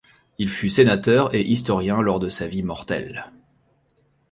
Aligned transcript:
Il 0.39 0.49
fut 0.49 0.71
sénateur 0.71 1.35
et 1.35 1.43
historien 1.43 2.01
lors 2.01 2.17
de 2.19 2.27
sa 2.27 2.47
vie 2.47 2.63
mortelle. 2.63 3.31